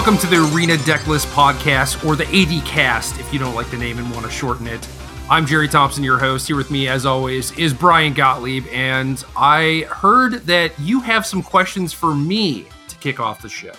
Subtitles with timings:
[0.00, 3.76] Welcome to the Arena Decklist podcast, or the AD Cast, if you don't like the
[3.76, 4.88] name and want to shorten it.
[5.28, 6.46] I'm Jerry Thompson, your host.
[6.46, 11.42] Here with me, as always, is Brian Gottlieb, and I heard that you have some
[11.42, 13.74] questions for me to kick off the show.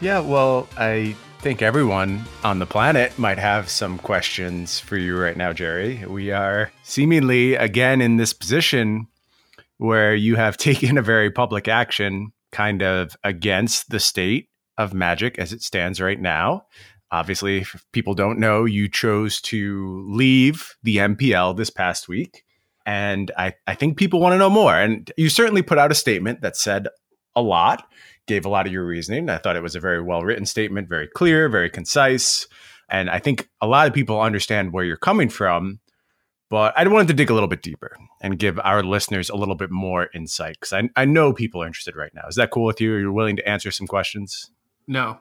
[0.00, 5.36] Yeah, well, I think everyone on the planet might have some questions for you right
[5.36, 6.04] now, Jerry.
[6.06, 9.08] We are seemingly again in this position
[9.78, 15.38] where you have taken a very public action kind of against the state of Magic
[15.38, 16.66] as it stands right now.
[17.10, 22.44] Obviously, if people don't know, you chose to leave the MPL this past week.
[22.84, 24.74] And I, I think people want to know more.
[24.74, 26.88] And you certainly put out a statement that said
[27.34, 27.88] a lot,
[28.26, 29.28] gave a lot of your reasoning.
[29.28, 32.46] I thought it was a very well written statement, very clear, very concise.
[32.88, 35.80] And I think a lot of people understand where you're coming from.
[36.48, 39.56] But I wanted to dig a little bit deeper and give our listeners a little
[39.56, 42.22] bit more insight because I, I know people are interested right now.
[42.28, 42.94] Is that cool with you?
[42.94, 44.52] Are you willing to answer some questions?
[44.86, 45.20] No.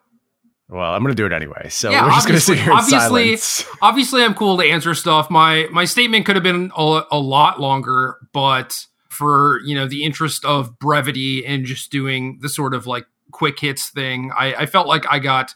[0.68, 1.70] Well, I'm going to do it anyway.
[1.70, 3.78] So yeah, we're just going to sit here in obviously, silence.
[3.82, 5.30] Obviously, I'm cool to answer stuff.
[5.30, 10.04] My my statement could have been a, a lot longer, but for you know the
[10.04, 14.66] interest of brevity and just doing the sort of like quick hits thing, I, I
[14.66, 15.54] felt like I got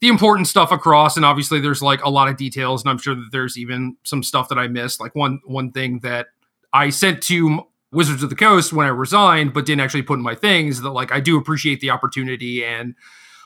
[0.00, 1.16] the important stuff across.
[1.16, 4.22] And obviously, there's like a lot of details, and I'm sure that there's even some
[4.22, 5.00] stuff that I missed.
[5.00, 6.26] Like one one thing that
[6.74, 10.22] I sent to Wizards of the Coast when I resigned, but didn't actually put in
[10.22, 12.94] my things that like I do appreciate the opportunity and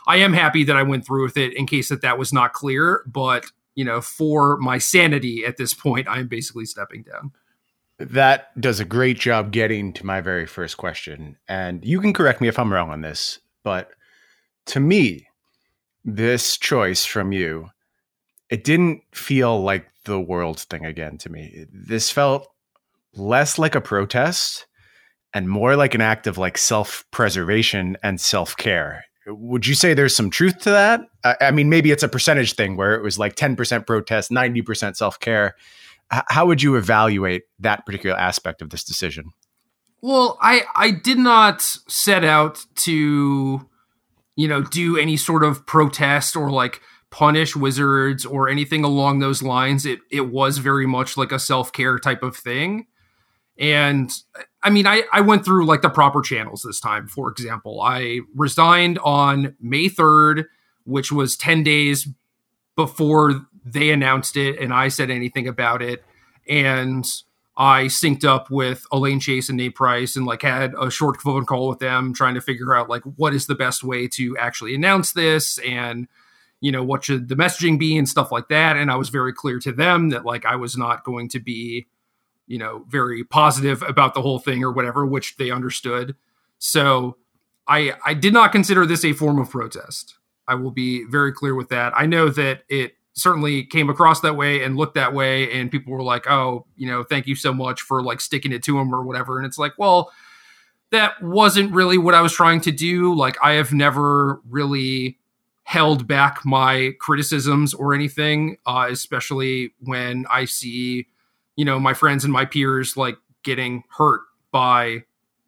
[0.06, 2.52] I am happy that I went through with it in case that that was not
[2.52, 3.02] clear.
[3.06, 7.32] But you know, for my sanity at this point, I'm basically stepping down.
[7.98, 11.36] That does a great job getting to my very first question.
[11.48, 13.90] And you can correct me if I'm wrong on this, but
[14.66, 15.28] to me,
[16.04, 17.70] this choice from you,
[18.50, 21.66] it didn't feel like the world thing again to me.
[21.72, 22.48] This felt
[23.14, 24.66] less like a protest
[25.34, 30.31] and more like an act of like self-preservation and self-care would you say there's some
[30.31, 31.01] truth to that?
[31.25, 34.97] I, I mean, maybe it's a percentage thing where it was like 10% protest, 90%
[34.97, 35.57] self care.
[36.13, 39.33] H- how would you evaluate that particular aspect of this decision?
[40.03, 43.69] Well, I I did not set out to,
[44.37, 49.43] you know, do any sort of protest or like punish wizards or anything along those
[49.43, 49.85] lines.
[49.87, 52.87] It it was very much like a self care type of thing.
[53.58, 54.11] And
[54.62, 57.08] I mean, I, I went through like the proper channels this time.
[57.08, 60.44] For example, I resigned on May 3rd,
[60.84, 62.08] which was 10 days
[62.77, 66.05] before they announced it and I said anything about it.
[66.48, 67.05] And
[67.56, 71.46] I synced up with Elaine Chase and Nate Price and like had a short phone
[71.46, 74.74] call with them trying to figure out like what is the best way to actually
[74.74, 76.06] announce this and
[76.61, 79.33] you know what should the messaging be and stuff like that and I was very
[79.33, 81.86] clear to them that like I was not going to be
[82.46, 86.14] you know, very positive about the whole thing or whatever, which they understood.
[86.58, 87.17] So
[87.67, 90.17] I I did not consider this a form of protest.
[90.48, 91.92] I will be very clear with that.
[91.96, 95.92] I know that it certainly came across that way and looked that way and people
[95.92, 98.95] were like, "Oh, you know, thank you so much for like sticking it to him
[98.95, 100.13] or whatever." And it's like, "Well,
[100.90, 103.14] that wasn't really what I was trying to do.
[103.14, 105.18] Like I have never really
[105.64, 111.08] held back my criticisms or anything, uh, especially when I see
[111.56, 114.22] you know my friends and my peers like getting hurt
[114.52, 115.02] by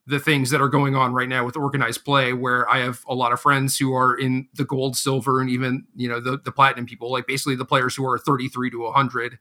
[0.06, 3.14] the things that are going on right now with organized play where i have a
[3.14, 6.52] lot of friends who are in the gold silver and even you know the, the
[6.52, 9.38] platinum people like basically the players who are 33 to 100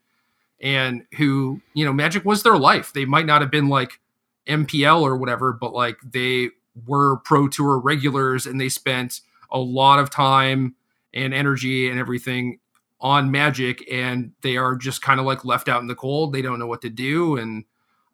[0.62, 2.94] and who you know magic was their life.
[2.94, 4.00] They might not have been like
[4.48, 6.50] mpl or whatever but like they
[6.86, 9.20] were pro tour regulars and they spent
[9.52, 10.74] a lot of time
[11.14, 12.60] and energy and everything
[13.00, 16.34] on Magic, and they are just kind of like left out in the cold.
[16.34, 17.64] They don't know what to do, and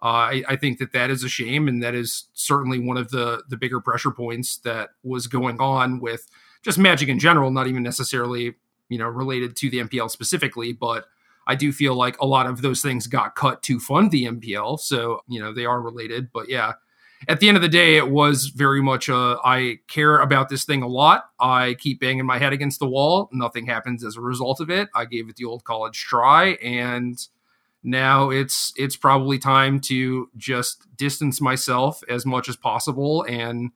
[0.02, 3.10] uh, I, I, think that that is a shame, and that is certainly one of
[3.12, 6.28] the the bigger pressure points that was going on with
[6.62, 8.56] just Magic in general, not even necessarily
[8.90, 11.06] you know related to the MPL specifically, but
[11.48, 14.80] I do feel like a lot of those things got cut to fund the MPL,
[14.80, 16.32] so you know they are related.
[16.34, 16.74] But yeah,
[17.28, 20.64] at the end of the day, it was very much a, I care about this
[20.64, 21.26] thing a lot.
[21.40, 23.30] I keep banging my head against the wall.
[23.32, 24.90] Nothing happens as a result of it.
[24.96, 27.18] I gave it the old college try, and
[27.84, 33.26] now it's it's probably time to just distance myself as much as possible.
[33.28, 33.72] And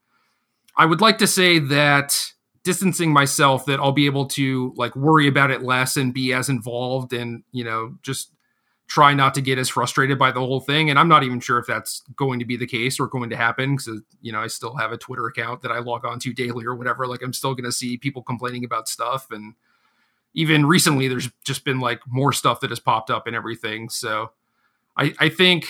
[0.76, 2.32] I would like to say that
[2.64, 6.48] distancing myself that I'll be able to like worry about it less and be as
[6.48, 8.30] involved and you know just
[8.88, 10.88] try not to get as frustrated by the whole thing.
[10.88, 13.36] And I'm not even sure if that's going to be the case or going to
[13.36, 16.32] happen because, you know, I still have a Twitter account that I log on to
[16.32, 17.06] daily or whatever.
[17.06, 19.30] Like, I'm still going to see people complaining about stuff.
[19.30, 19.54] And
[20.32, 23.90] even recently, there's just been like more stuff that has popped up and everything.
[23.90, 24.30] So
[24.96, 25.66] I, I think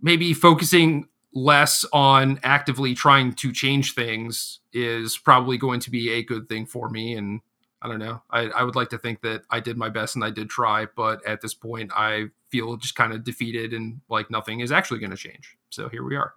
[0.00, 6.22] maybe focusing less on actively trying to change things is probably going to be a
[6.22, 7.14] good thing for me.
[7.14, 7.40] And
[7.84, 8.22] I don't know.
[8.30, 10.86] I, I would like to think that I did my best and I did try,
[10.96, 15.00] but at this point, I feel just kind of defeated and like nothing is actually
[15.00, 15.58] going to change.
[15.68, 16.32] So here we are.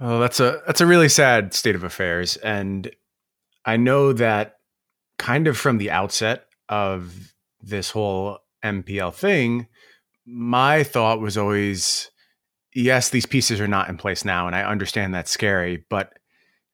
[0.00, 2.90] Well, that's a that's a really sad state of affairs, and
[3.64, 4.58] I know that
[5.18, 9.66] kind of from the outset of this whole MPL thing,
[10.24, 12.10] my thought was always
[12.72, 16.18] yes, these pieces are not in place now, and I understand that's scary, but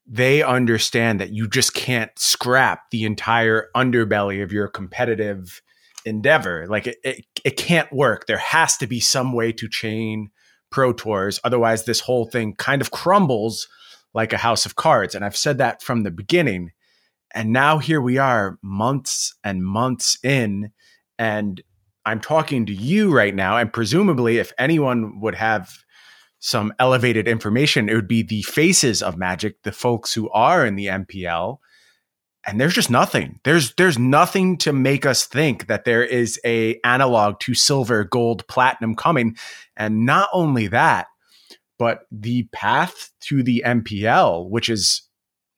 [0.08, 5.60] they understand that you just can't scrap the entire underbelly of your competitive
[6.06, 6.66] endeavor.
[6.66, 8.26] Like it, it, it can't work.
[8.26, 10.30] There has to be some way to chain
[10.70, 11.38] pro tours.
[11.44, 13.68] Otherwise, this whole thing kind of crumbles
[14.14, 15.14] like a house of cards.
[15.14, 16.70] And I've said that from the beginning.
[17.34, 20.70] And now here we are, months and months in,
[21.18, 21.60] and
[22.06, 23.58] I'm talking to you right now.
[23.58, 25.70] And presumably, if anyone would have
[26.40, 30.76] some elevated information, it would be the faces of Magic, the folks who are in
[30.76, 31.58] the MPL.
[32.46, 33.40] And there's just nothing.
[33.44, 38.46] There's there's nothing to make us think that there is a analog to silver, gold,
[38.46, 39.36] platinum coming.
[39.76, 41.08] And not only that,
[41.78, 45.02] but the path to the MPL, which is,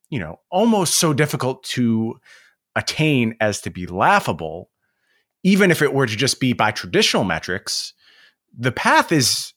[0.08, 2.18] you know, almost so difficult to
[2.74, 4.70] attain as to be laughable,
[5.44, 7.94] even if it were to just be by traditional metrics,
[8.56, 9.54] the path is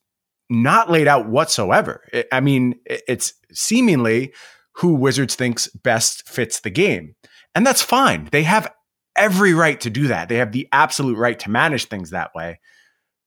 [0.49, 2.03] not laid out whatsoever.
[2.31, 4.33] I mean, it's seemingly
[4.77, 7.15] who Wizards thinks best fits the game.
[7.55, 8.29] And that's fine.
[8.31, 8.71] They have
[9.15, 10.29] every right to do that.
[10.29, 12.59] They have the absolute right to manage things that way.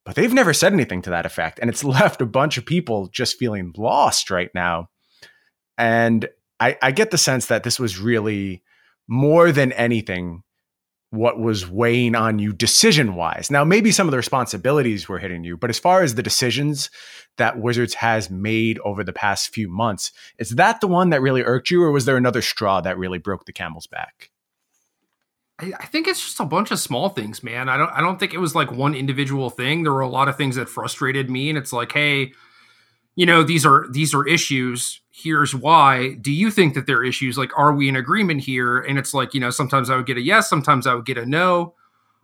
[0.05, 1.59] But they've never said anything to that effect.
[1.61, 4.89] And it's left a bunch of people just feeling lost right now.
[5.79, 6.29] And
[6.59, 8.63] I, I get the sense that this was really
[9.09, 10.43] more than anything
[11.11, 13.51] what was weighing on you decision wise.
[13.51, 16.91] Now, maybe some of the responsibilities were hitting you, but as far as the decisions
[17.37, 21.43] that Wizards has made over the past few months, is that the one that really
[21.43, 24.31] irked you, or was there another straw that really broke the camel's back?
[25.59, 27.71] I, think it's just a bunch of small things, man.
[27.71, 29.83] I don't I don't think it was like one individual thing.
[29.83, 32.33] There were a lot of things that frustrated me, and it's like, hey,
[33.17, 35.01] you know these are these are issues.
[35.11, 36.15] Here's why.
[36.21, 37.37] Do you think that there are issues?
[37.37, 38.79] Like are we in agreement here?
[38.79, 41.19] And it's like you know sometimes i would get a yes sometimes i would get
[41.19, 41.75] a no.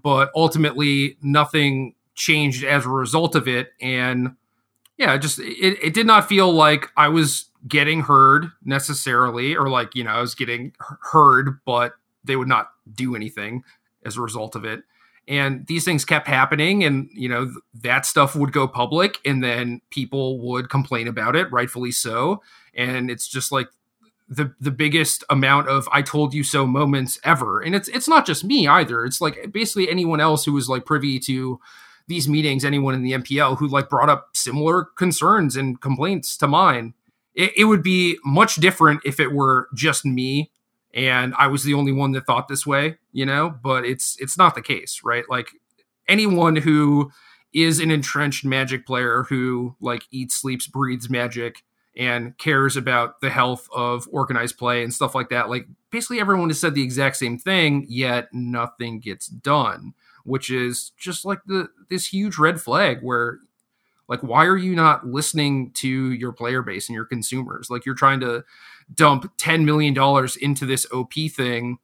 [0.02, 3.72] But ultimately nothing changed as a result of it.
[3.80, 4.36] And
[5.02, 9.94] yeah just it, it did not feel like i was getting heard necessarily or like
[9.94, 10.72] you know i was getting
[11.12, 13.62] heard but they would not do anything
[14.04, 14.82] as a result of it
[15.28, 19.42] and these things kept happening and you know th- that stuff would go public and
[19.42, 22.42] then people would complain about it rightfully so
[22.74, 23.69] and it's just like
[24.32, 27.60] the the biggest amount of I told you so moments ever.
[27.60, 29.04] And it's it's not just me either.
[29.04, 31.60] It's like basically anyone else who was like privy to
[32.08, 36.48] these meetings, anyone in the MPL who like brought up similar concerns and complaints to
[36.48, 36.94] mine.
[37.34, 40.50] It, it would be much different if it were just me
[40.94, 44.36] and I was the only one that thought this way, you know, but it's it's
[44.36, 45.24] not the case, right?
[45.28, 45.48] Like
[46.08, 47.10] anyone who
[47.52, 51.62] is an entrenched magic player who like eats, sleeps, breathes magic
[51.96, 55.50] and cares about the health of organized play and stuff like that.
[55.50, 60.92] Like basically everyone has said the exact same thing, yet nothing gets done, which is
[60.98, 63.38] just like the this huge red flag where
[64.08, 67.69] like why are you not listening to your player base and your consumers?
[67.70, 68.44] Like you're trying to
[68.94, 71.79] dump 10 million dollars into this OP thing,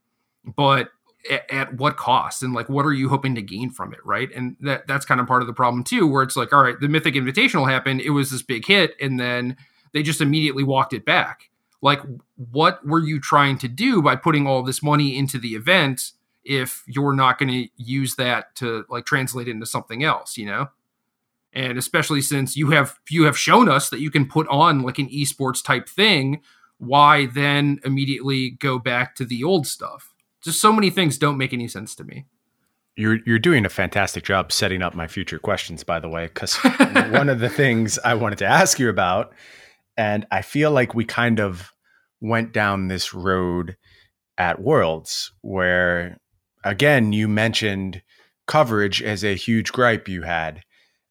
[0.45, 0.90] but
[1.31, 4.28] at, at what cost and like what are you hoping to gain from it right
[4.37, 6.78] and that that's kind of part of the problem too where it's like all right
[6.81, 9.57] the mythic invitational happened it was this big hit and then
[9.93, 11.50] they just immediately walked it back.
[11.81, 12.00] Like,
[12.37, 16.12] what were you trying to do by putting all this money into the event
[16.45, 20.69] if you're not going to use that to like translate into something else, you know?
[21.52, 24.99] And especially since you have you have shown us that you can put on like
[24.99, 26.43] an esports type thing,
[26.78, 30.14] why then immediately go back to the old stuff?
[30.42, 32.26] Just so many things don't make any sense to me.
[32.97, 36.56] You're you're doing a fantastic job setting up my future questions, by the way, because
[37.11, 39.32] one of the things I wanted to ask you about
[39.99, 41.73] and I feel like we kind of
[42.20, 43.76] went down this road
[44.38, 46.18] at Worlds where,
[46.62, 48.00] again, you mentioned
[48.47, 50.62] coverage as a huge gripe you had.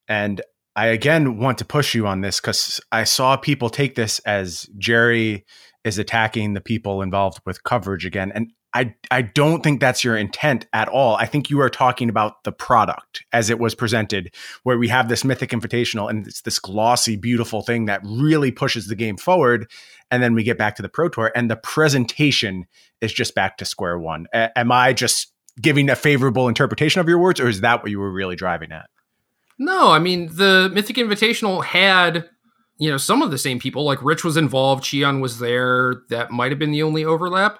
[0.08, 0.42] And
[0.78, 4.70] I again want to push you on this because I saw people take this as
[4.78, 5.44] Jerry
[5.84, 8.32] is attacking the people involved with coverage again.
[8.36, 11.16] And I, I don't think that's your intent at all.
[11.16, 15.10] I think you are talking about the product as it was presented, where we have
[15.10, 19.72] this Mythic Invitational and it's this glossy, beautiful thing that really pushes the game forward.
[20.12, 22.66] And then we get back to the Pro Tour, and the presentation
[23.02, 24.28] is just back to square one.
[24.32, 27.90] A- am I just giving a favorable interpretation of your words, or is that what
[27.90, 28.88] you were really driving at?
[29.60, 32.30] No, I mean, the Mythic Invitational had
[32.78, 33.84] you know, some of the same people.
[33.84, 36.04] Like Rich was involved, Cheon was there.
[36.10, 37.60] That might have been the only overlap.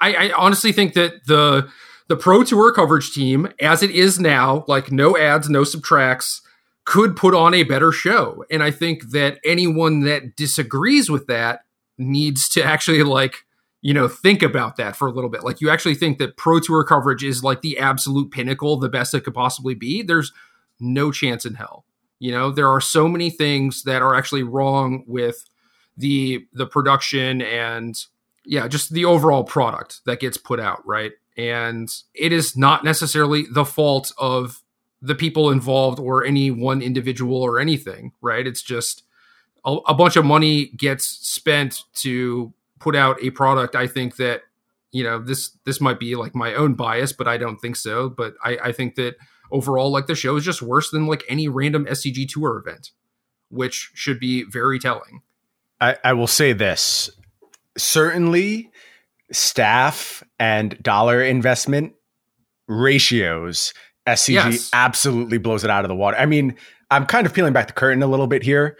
[0.00, 1.68] I, I honestly think that the
[2.08, 6.40] the pro tour coverage team, as it is now, like no adds, no subtracts,
[6.86, 8.44] could put on a better show.
[8.50, 11.64] And I think that anyone that disagrees with that
[11.98, 13.44] needs to actually like
[13.82, 16.60] you know think about that for a little bit like you actually think that pro
[16.60, 20.32] tour coverage is like the absolute pinnacle the best it could possibly be there's
[20.80, 21.84] no chance in hell.
[22.18, 25.44] You know there are so many things that are actually wrong with
[25.96, 27.96] the the production and
[28.44, 31.12] yeah just the overall product that gets put out right?
[31.36, 34.62] And it is not necessarily the fault of
[35.00, 38.46] the people involved or any one individual or anything right?
[38.46, 39.04] It's just
[39.64, 43.76] a, a bunch of money gets spent to put out a product.
[43.76, 44.42] I think that
[44.90, 48.08] you know this this might be like my own bias but i don't think so.
[48.08, 49.16] But i i think that
[49.50, 52.90] overall like the show is just worse than like any random scg tour event
[53.50, 55.22] which should be very telling
[55.80, 57.10] i i will say this
[57.76, 58.70] certainly
[59.32, 61.94] staff and dollar investment
[62.66, 63.72] ratios
[64.06, 64.70] scg yes.
[64.72, 66.54] absolutely blows it out of the water i mean
[66.90, 68.76] i'm kind of peeling back the curtain a little bit here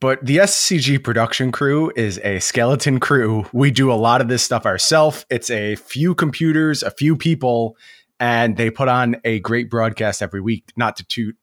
[0.00, 3.46] but the SCG production crew is a skeleton crew.
[3.52, 5.26] We do a lot of this stuff ourselves.
[5.28, 7.76] It's a few computers, a few people,
[8.20, 10.72] and they put on a great broadcast every week.
[10.76, 11.36] Not to toot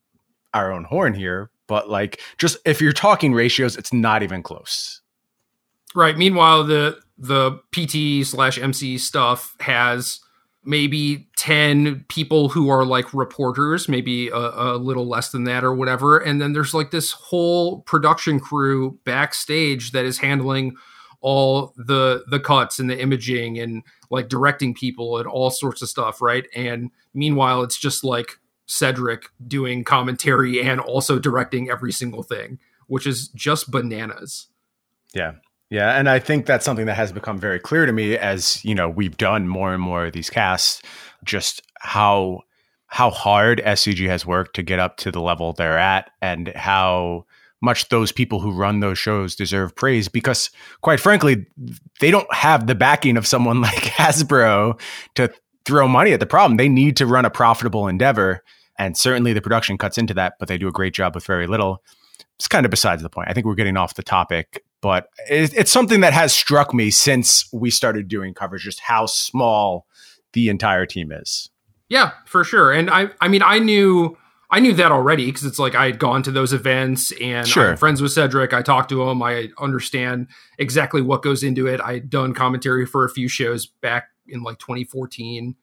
[0.54, 5.02] our own horn here, but like just if you're talking ratios, it's not even close.
[5.94, 6.16] Right.
[6.16, 10.20] Meanwhile, the the PT slash MC stuff has
[10.64, 15.74] maybe 10 people who are like reporters, maybe a, a, little less than that or
[15.74, 16.18] whatever.
[16.18, 20.76] And then there's like this whole production crew backstage that is handling
[21.20, 25.88] all the the cuts and the imaging and like directing people and all sorts of
[25.88, 26.46] stuff, right?
[26.54, 33.06] And meanwhile, it's just like Cedric doing commentary and also directing every single thing, which
[33.06, 34.48] is just bananas.
[35.14, 35.32] Yeah.
[35.70, 38.74] Yeah, and I think that's something that has become very clear to me as, you
[38.74, 40.80] know, we've done more and more of these casts,
[41.24, 42.40] just how
[42.86, 47.26] how hard SCG has worked to get up to the level they're at and how
[47.60, 50.50] much those people who run those shows deserve praise because
[50.80, 51.46] quite frankly,
[52.00, 54.80] they don't have the backing of someone like Hasbro
[55.16, 55.32] to
[55.64, 56.56] throw money at the problem.
[56.56, 58.42] They need to run a profitable endeavor
[58.78, 61.48] and certainly the production cuts into that, but they do a great job with very
[61.48, 61.82] little.
[62.36, 63.28] It's kind of besides the point.
[63.28, 67.52] I think we're getting off the topic but it's something that has struck me since
[67.52, 69.86] we started doing coverage, just how small
[70.32, 71.50] the entire team is.
[71.88, 72.72] Yeah, for sure.
[72.72, 74.16] And I, I mean, I knew,
[74.50, 77.72] I knew that already because it's like I had gone to those events and sure.
[77.72, 78.54] I'm friends with Cedric.
[78.54, 79.22] I talked to him.
[79.22, 80.28] I understand
[80.58, 81.80] exactly what goes into it.
[81.80, 85.54] I had done commentary for a few shows back in like 2014.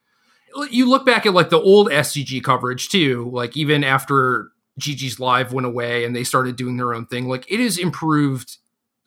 [0.69, 5.51] You look back at like the old SCG coverage too, like even after GG's Live
[5.51, 8.57] went away and they started doing their own thing, like it has improved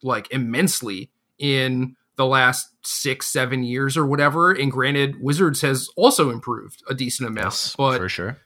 [0.02, 4.50] like immensely in the last six, seven years or whatever.
[4.50, 8.36] And granted, Wizards has also improved a decent amount, yes, but for sure.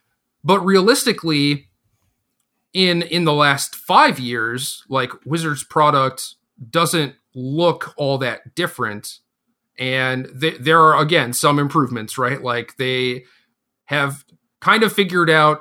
[0.45, 1.69] But realistically,
[2.73, 6.35] in in the last five years, like Wizards product
[6.71, 9.19] doesn't look all that different.
[9.79, 12.43] And th- there are again some improvements, right?
[12.43, 13.25] Like they
[13.87, 14.25] have
[14.61, 15.61] kind of figured out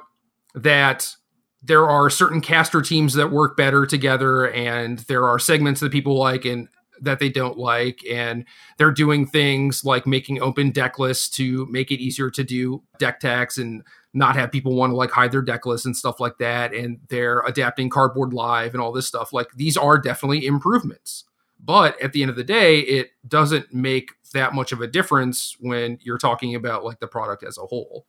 [0.53, 1.15] that
[1.63, 6.17] there are certain caster teams that work better together and there are segments that people
[6.17, 6.67] like and
[7.01, 8.45] that they don't like and
[8.77, 13.19] they're doing things like making open deck lists to make it easier to do deck
[13.19, 13.83] techs and
[14.13, 16.99] not have people want to like hide their deck lists and stuff like that and
[17.09, 21.23] they're adapting cardboard live and all this stuff like these are definitely improvements
[21.63, 25.55] but at the end of the day it doesn't make that much of a difference
[25.59, 28.05] when you're talking about like the product as a whole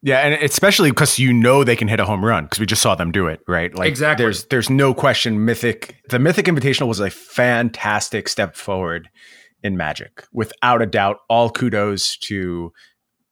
[0.00, 2.82] yeah, and especially because you know they can hit a home run because we just
[2.82, 3.74] saw them do it, right?
[3.74, 4.24] Like exactly.
[4.24, 5.44] There's there's no question.
[5.44, 9.08] Mythic, the Mythic Invitational was a fantastic step forward
[9.62, 11.16] in Magic, without a doubt.
[11.28, 12.72] All kudos to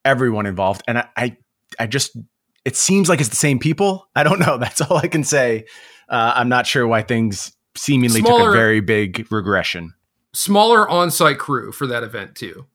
[0.04, 1.36] everyone involved, and I I,
[1.78, 2.16] I just
[2.64, 4.08] it seems like it's the same people.
[4.14, 4.58] I don't know.
[4.58, 5.66] That's all I can say.
[6.08, 9.94] Uh, I'm not sure why things seemingly smaller, took a very big regression.
[10.34, 12.66] Smaller on-site crew for that event too.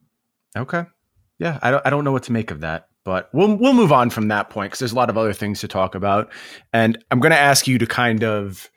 [0.58, 0.86] Okay.
[1.40, 2.88] Yeah, I don't I don't know what to make of that.
[3.04, 5.62] But we'll we'll move on from that point because there's a lot of other things
[5.62, 6.32] to talk about,
[6.72, 8.70] and I'm going to ask you to kind of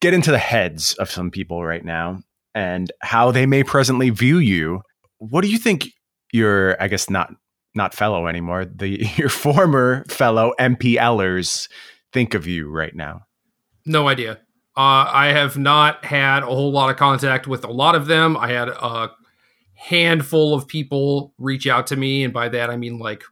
[0.00, 2.22] get into the heads of some people right now
[2.54, 4.82] and how they may presently view you.
[5.18, 5.88] What do you think
[6.32, 7.32] your, I guess not
[7.74, 11.68] not fellow anymore, the your former fellow MPLers
[12.12, 13.22] think of you right now?
[13.86, 14.40] No idea.
[14.76, 18.36] Uh, I have not had a whole lot of contact with a lot of them.
[18.36, 19.10] I had a
[19.74, 23.24] handful of people reach out to me, and by that I mean like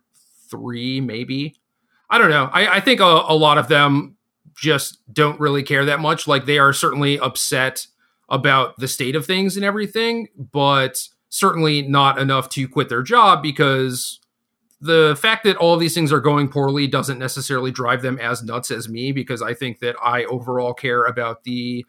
[0.50, 1.57] three, maybe.
[2.11, 2.50] I don't know.
[2.52, 4.16] I, I think a, a lot of them
[4.57, 6.26] just don't really care that much.
[6.26, 7.87] Like they are certainly upset
[8.28, 13.42] about the state of things and everything, but certainly not enough to quit their job
[13.42, 14.21] because
[14.81, 18.71] the fact that all these things are going poorly doesn't necessarily drive them as nuts
[18.71, 21.85] as me because I think that I overall care about the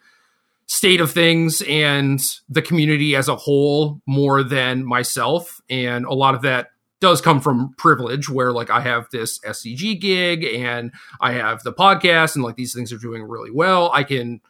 [0.66, 5.62] state of things and the community as a whole more than myself.
[5.70, 6.70] And a lot of that
[7.00, 10.92] does come from privilege where like I have this SCG gig and
[11.22, 13.92] I have the podcast and like these things are doing really well.
[13.94, 14.42] I can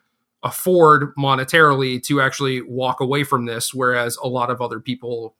[0.43, 5.35] afford monetarily to actually walk away from this, whereas a lot of other people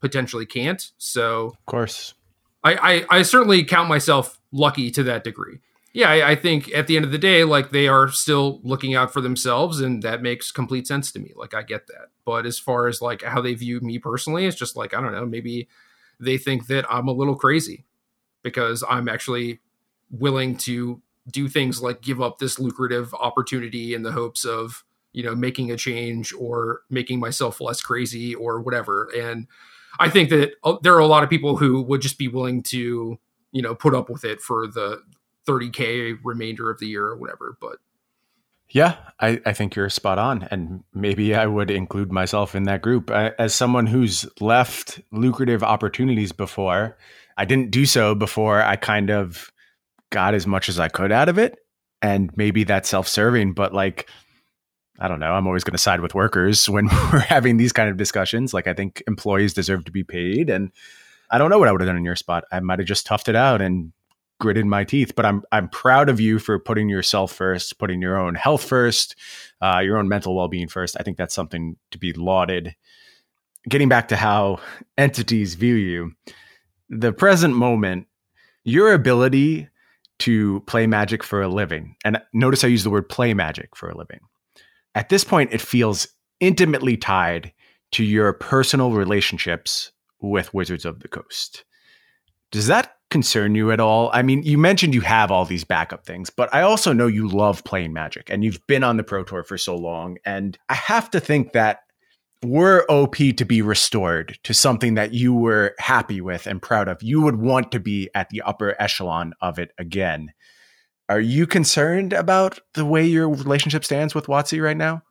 [0.00, 0.90] potentially can't.
[0.98, 2.14] So, of course,
[2.62, 2.74] I,
[3.10, 5.60] I, I certainly count myself lucky to that degree.
[5.92, 8.94] Yeah, I, I, think at the end of the day, like they are still looking
[8.94, 11.32] out for themselves, and that makes complete sense to me.
[11.34, 14.56] Like I get that, but as far as like how they view me personally, it's
[14.56, 15.26] just like I don't know.
[15.26, 15.68] Maybe
[16.20, 17.86] they think that I'm a little crazy
[18.42, 19.58] because I'm actually
[20.10, 25.24] willing to do things like give up this lucrative opportunity in the hopes of you
[25.24, 29.46] know making a change or making myself less crazy or whatever and
[29.98, 32.62] i think that uh, there are a lot of people who would just be willing
[32.62, 33.18] to
[33.52, 35.00] you know put up with it for the
[35.46, 37.76] 30k remainder of the year or whatever but
[38.68, 42.82] yeah i, I think you're spot on and maybe i would include myself in that
[42.82, 46.96] group I, as someone who's left lucrative opportunities before
[47.36, 49.50] i didn't do so before i kind of
[50.10, 51.58] got as much as I could out of it.
[52.02, 54.08] And maybe that's self serving, but like,
[55.00, 55.32] I don't know.
[55.32, 58.52] I'm always going to side with workers when we're having these kind of discussions.
[58.52, 60.50] Like, I think employees deserve to be paid.
[60.50, 60.70] And
[61.30, 62.44] I don't know what I would have done in your spot.
[62.52, 63.92] I might have just toughed it out and
[64.40, 65.14] gritted my teeth.
[65.14, 69.14] But I'm I'm proud of you for putting yourself first, putting your own health first,
[69.62, 70.96] uh, your own mental well being first.
[70.98, 72.74] I think that's something to be lauded.
[73.68, 74.58] Getting back to how
[74.98, 76.12] entities view you,
[76.88, 78.06] the present moment,
[78.64, 79.68] your ability
[80.20, 81.96] to play magic for a living.
[82.04, 84.20] And notice I use the word play magic for a living.
[84.94, 86.08] At this point, it feels
[86.40, 87.52] intimately tied
[87.92, 91.64] to your personal relationships with Wizards of the Coast.
[92.50, 94.10] Does that concern you at all?
[94.12, 97.28] I mean, you mentioned you have all these backup things, but I also know you
[97.28, 100.18] love playing Magic and you've been on the Pro Tour for so long.
[100.24, 101.80] And I have to think that
[102.42, 107.02] were OP to be restored to something that you were happy with and proud of,
[107.02, 110.32] you would want to be at the upper echelon of it again.
[111.10, 115.02] Are you concerned about the way your relationship stands with WotC right now?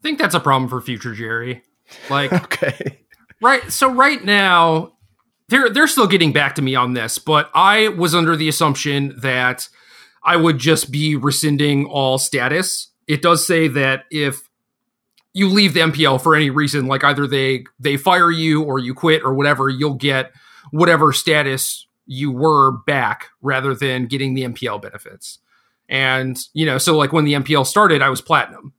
[0.00, 1.62] I think that's a problem for future Jerry.
[2.10, 2.98] Like, okay,
[3.40, 3.70] right.
[3.70, 4.94] So right now,
[5.48, 9.14] they're they're still getting back to me on this, but I was under the assumption
[9.18, 9.68] that
[10.24, 12.88] I would just be rescinding all status.
[13.06, 14.48] It does say that if
[15.32, 18.94] you leave the MPL for any reason, like either they they fire you or you
[18.94, 20.32] quit or whatever, you'll get
[20.72, 25.38] whatever status you were back rather than getting the MPL benefits.
[25.88, 28.72] And you know, so like when the MPL started, I was platinum.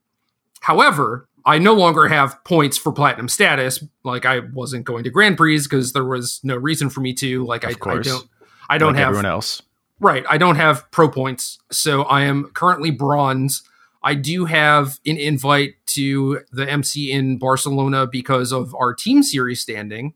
[0.60, 3.82] However, I no longer have points for platinum status.
[4.04, 7.44] Like I wasn't going to Grand Prix because there was no reason for me to.
[7.44, 8.28] Like I, I, don't,
[8.70, 9.62] I don't like have everyone else.
[9.98, 13.62] Right, I don't have pro points, so I am currently bronze
[14.04, 19.60] I do have an invite to the MC in Barcelona because of our team series
[19.60, 20.14] standing.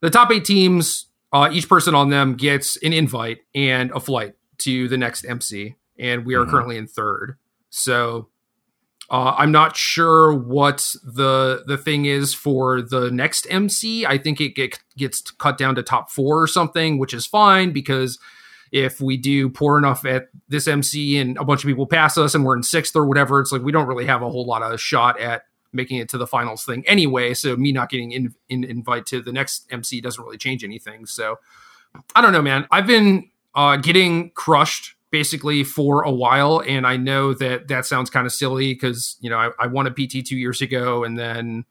[0.00, 4.34] The top eight teams, uh, each person on them gets an invite and a flight
[4.58, 6.50] to the next MC, and we are mm-hmm.
[6.50, 7.36] currently in third.
[7.70, 8.28] So
[9.10, 14.06] uh, I'm not sure what the the thing is for the next MC.
[14.06, 17.72] I think it get, gets cut down to top four or something, which is fine
[17.72, 18.18] because
[18.72, 22.36] if we do poor enough at this MC and a bunch of people pass us
[22.36, 24.62] and we're in sixth or whatever, it's like we don't really have a whole lot
[24.62, 27.34] of shot at making it to the finals thing anyway.
[27.34, 31.06] So me not getting in, in invite to the next MC doesn't really change anything.
[31.06, 31.38] So
[32.14, 32.66] I don't know, man.
[32.70, 38.10] I've been uh, getting crushed basically for a while, and I know that that sounds
[38.10, 41.18] kind of silly because you know I, I won a PT two years ago, and
[41.18, 41.64] then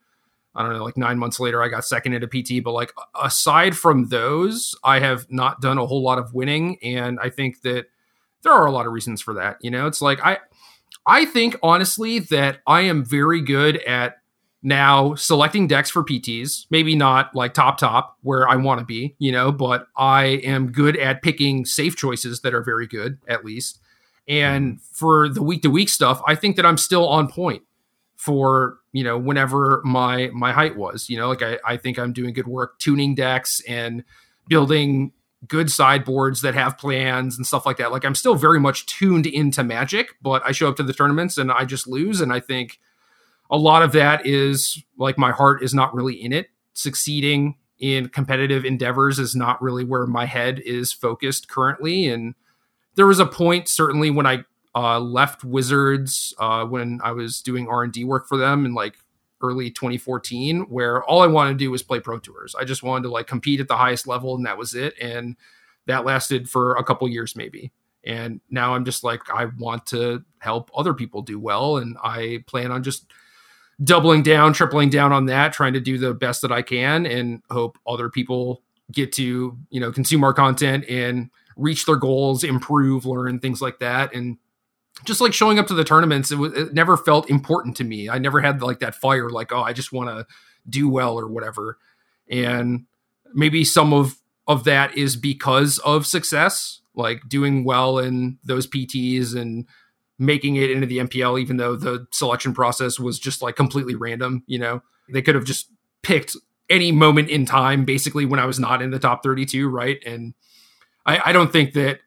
[0.54, 2.62] I don't know, like nine months later, I got second at a PT.
[2.62, 7.18] But like aside from those, I have not done a whole lot of winning, and
[7.20, 7.86] I think that
[8.42, 9.58] there are a lot of reasons for that.
[9.60, 10.38] You know, it's like I,
[11.06, 14.18] I think honestly that I am very good at
[14.62, 16.66] now selecting decks for PTs.
[16.70, 20.70] Maybe not like top top where I want to be, you know, but I am
[20.70, 23.80] good at picking safe choices that are very good at least.
[24.28, 24.82] And mm-hmm.
[24.92, 27.62] for the week to week stuff, I think that I'm still on point
[28.20, 32.12] for you know whenever my my height was you know like I, I think i'm
[32.12, 34.04] doing good work tuning decks and
[34.46, 35.12] building
[35.46, 37.92] good sideboards that have plans and stuff like that.
[37.92, 41.38] Like i'm still very much tuned into magic but i show up to the tournaments
[41.38, 42.78] and i just lose and i think
[43.50, 46.50] a lot of that is like my heart is not really in it.
[46.72, 52.34] Succeeding in competitive endeavors is not really where my head is focused currently and
[52.94, 57.68] there was a point certainly when i uh, left Wizards uh, when I was doing
[57.68, 58.96] R and D work for them and like
[59.42, 62.54] early 2014, where all I wanted to do was play pro tours.
[62.54, 64.94] I just wanted to like compete at the highest level, and that was it.
[65.00, 65.36] And
[65.86, 67.72] that lasted for a couple years, maybe.
[68.04, 72.44] And now I'm just like, I want to help other people do well, and I
[72.46, 73.12] plan on just
[73.82, 77.42] doubling down, tripling down on that, trying to do the best that I can, and
[77.50, 83.04] hope other people get to you know consume our content and reach their goals, improve,
[83.04, 84.38] learn things like that, and
[85.04, 88.08] just like showing up to the tournaments, it, it never felt important to me.
[88.08, 90.26] I never had like that fire, like oh, I just want to
[90.68, 91.78] do well or whatever.
[92.30, 92.86] And
[93.32, 99.36] maybe some of of that is because of success, like doing well in those PTs
[99.36, 99.66] and
[100.18, 104.42] making it into the MPL, even though the selection process was just like completely random.
[104.46, 105.70] You know, they could have just
[106.02, 106.36] picked
[106.68, 109.98] any moment in time, basically when I was not in the top 32, right?
[110.06, 110.34] And
[111.04, 112.00] I, I don't think that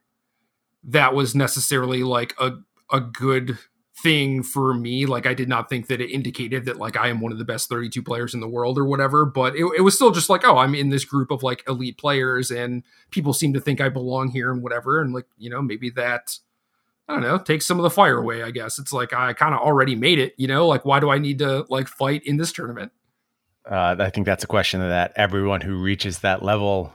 [0.86, 2.52] that was necessarily like a
[2.94, 3.58] a good
[4.02, 5.06] thing for me.
[5.06, 7.46] Like I did not think that it indicated that like I am one of the
[7.46, 10.46] best 32 players in the world or whatever, but it, it, was still just like,
[10.46, 13.90] oh, I'm in this group of like elite players and people seem to think I
[13.90, 15.02] belong here and whatever.
[15.02, 16.38] And like, you know, maybe that
[17.08, 18.80] I don't know, takes some of the fire away, I guess.
[18.80, 21.40] It's like I kind of already made it, you know, like why do I need
[21.40, 22.92] to like fight in this tournament?
[23.70, 26.94] Uh, I think that's a question that everyone who reaches that level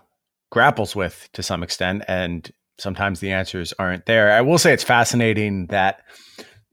[0.51, 2.05] grapples with to some extent.
[2.09, 4.33] And sometimes the answers aren't there.
[4.33, 6.01] I will say it's fascinating that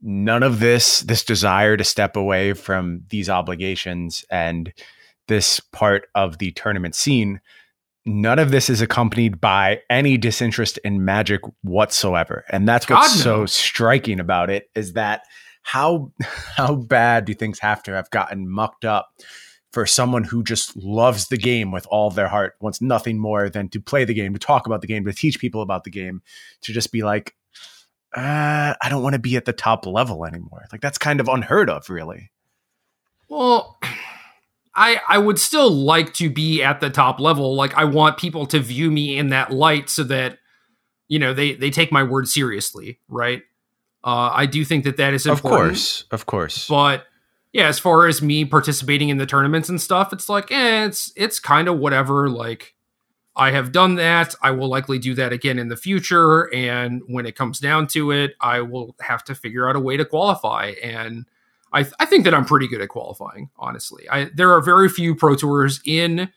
[0.01, 4.71] none of this, this desire to step away from these obligations and
[5.27, 7.41] this part of the tournament scene,
[8.05, 12.45] none of this is accompanied by any disinterest in magic whatsoever.
[12.49, 13.23] And that's what's God, no.
[13.23, 15.23] so striking about it is that
[15.63, 16.11] how
[16.55, 19.09] how bad do things have to have gotten mucked up
[19.75, 23.67] for someone who just loves the game with all their heart, wants nothing more than
[23.67, 26.21] to play the game, to talk about the game, to teach people about the game,
[26.61, 27.35] to just be like,
[28.15, 30.63] uh, I don't want to be at the top level anymore.
[30.71, 32.31] Like that's kind of unheard of, really.
[33.27, 33.77] Well,
[34.73, 37.53] I I would still like to be at the top level.
[37.53, 40.39] Like I want people to view me in that light so that
[41.09, 43.43] you know they they take my word seriously, right?
[44.05, 45.51] Uh, I do think that that is important.
[45.51, 46.67] Of course, of course.
[46.69, 47.05] But
[47.55, 51.13] yeah, as far as me participating in the tournaments and stuff, it's like, eh, it's
[51.15, 52.29] it's kind of whatever.
[52.29, 52.75] Like,
[53.33, 54.35] I have done that.
[54.41, 56.53] I will likely do that again in the future.
[56.53, 59.95] And when it comes down to it, I will have to figure out a way
[59.95, 60.73] to qualify.
[60.83, 61.27] And
[61.71, 63.49] I, th- I think that I'm pretty good at qualifying.
[63.57, 66.29] Honestly, I there are very few pro tours in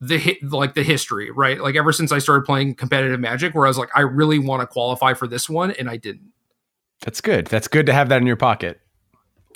[0.00, 1.60] the like the history, right?
[1.60, 4.62] Like ever since I started playing competitive Magic, where I was like, I really want
[4.62, 6.32] to qualify for this one, and I didn't.
[7.02, 7.44] That's good.
[7.48, 8.80] That's good to have that in your pocket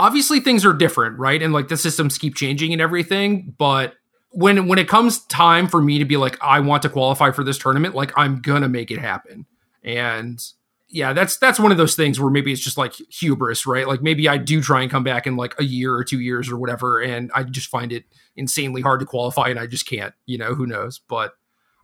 [0.00, 1.42] obviously things are different, right?
[1.42, 3.94] And like the systems keep changing and everything, but
[4.30, 7.44] when when it comes time for me to be like I want to qualify for
[7.44, 9.44] this tournament, like I'm going to make it happen.
[9.84, 10.42] And
[10.88, 13.86] yeah, that's that's one of those things where maybe it's just like hubris, right?
[13.86, 16.50] Like maybe I do try and come back in like a year or 2 years
[16.50, 18.04] or whatever and I just find it
[18.36, 20.98] insanely hard to qualify and I just can't, you know, who knows.
[20.98, 21.34] But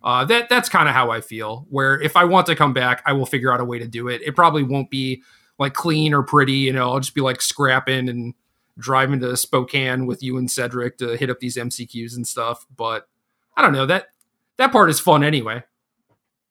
[0.03, 1.67] uh, that that's kind of how I feel.
[1.69, 4.09] Where if I want to come back, I will figure out a way to do
[4.09, 4.23] it.
[4.23, 5.23] It probably won't be
[5.59, 6.53] like clean or pretty.
[6.53, 8.35] You know, I'll just be like scrapping and
[8.79, 12.67] driving to Spokane with you and Cedric to hit up these MCQs and stuff.
[12.77, 13.09] But
[13.57, 14.09] I don't know that
[14.59, 15.63] that part is fun anyway.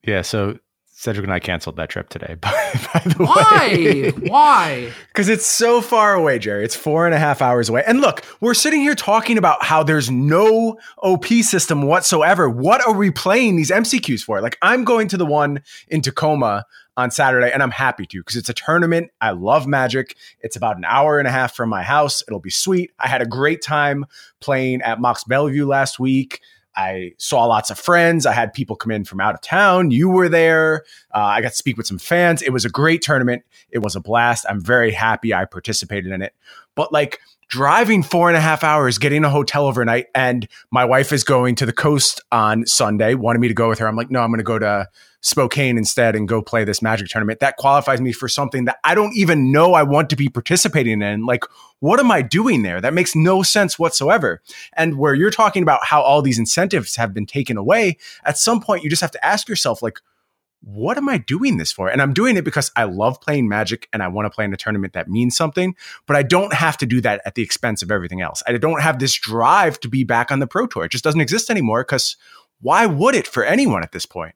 [0.03, 0.21] Yeah.
[0.21, 0.59] So
[0.97, 2.35] Cedric and I canceled that trip today.
[2.41, 2.51] By,
[2.93, 3.67] by the Why?
[3.73, 4.91] way, why?
[5.07, 6.65] Because it's so far away, Jerry.
[6.65, 7.83] It's four and a half hours away.
[7.87, 12.49] And look, we're sitting here talking about how there's no OP system whatsoever.
[12.49, 14.41] What are we playing these MCQs for?
[14.41, 16.65] Like, I'm going to the one in Tacoma
[16.97, 19.11] on Saturday, and I'm happy to because it's a tournament.
[19.21, 20.15] I love Magic.
[20.41, 22.23] It's about an hour and a half from my house.
[22.27, 22.91] It'll be sweet.
[22.99, 24.05] I had a great time
[24.39, 26.41] playing at Mox Bellevue last week.
[26.77, 28.25] I saw lots of friends.
[28.25, 29.91] I had people come in from out of town.
[29.91, 30.83] You were there.
[31.13, 32.41] Uh, I got to speak with some fans.
[32.41, 33.43] It was a great tournament.
[33.69, 34.45] It was a blast.
[34.49, 36.33] I'm very happy I participated in it.
[36.75, 41.11] But like driving four and a half hours, getting a hotel overnight, and my wife
[41.11, 43.87] is going to the coast on Sunday, wanted me to go with her.
[43.87, 44.87] I'm like, no, I'm going to go to
[45.21, 47.39] Spokane instead and go play this magic tournament.
[47.39, 51.01] That qualifies me for something that I don't even know I want to be participating
[51.01, 51.25] in.
[51.25, 51.43] Like,
[51.79, 52.79] what am I doing there?
[52.79, 54.41] That makes no sense whatsoever.
[54.73, 58.61] And where you're talking about how all these incentives have been taken away, at some
[58.61, 59.99] point you just have to ask yourself, like,
[60.65, 61.89] what am I doing this for?
[61.89, 64.53] And I'm doing it because I love playing magic and I want to play in
[64.53, 65.75] a tournament that means something,
[66.07, 68.41] but I don't have to do that at the expense of everything else.
[68.47, 70.85] I don't have this drive to be back on the Pro Tour.
[70.85, 72.17] It just doesn't exist anymore because
[72.61, 74.33] why would it for anyone at this point?